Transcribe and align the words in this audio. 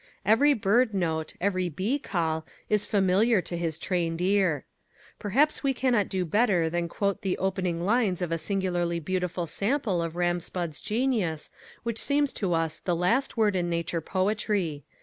Every 0.25 0.55
bird 0.55 0.95
note, 0.95 1.35
every 1.39 1.69
bee 1.69 1.99
call, 1.99 2.43
is 2.71 2.87
familiar 2.87 3.39
to 3.43 3.55
his 3.55 3.77
trained 3.77 4.19
ear. 4.19 4.65
Perhaps 5.19 5.61
we 5.61 5.75
cannot 5.75 6.09
do 6.09 6.25
better 6.25 6.71
than 6.71 6.87
quote 6.89 7.21
the 7.21 7.37
opening 7.37 7.85
lines 7.85 8.19
of 8.19 8.31
a 8.31 8.39
singularly 8.39 8.99
beautiful 8.99 9.45
sample 9.45 10.01
of 10.01 10.15
Ram 10.15 10.39
Spudd's 10.39 10.81
genius 10.81 11.51
which 11.83 11.99
seems 11.99 12.33
to 12.33 12.53
us 12.53 12.79
the 12.79 12.95
last 12.95 13.37
word 13.37 13.55
in 13.55 13.69
nature 13.69 14.01
poetry. 14.01 14.83